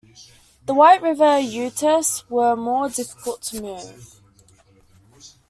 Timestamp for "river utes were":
1.03-2.55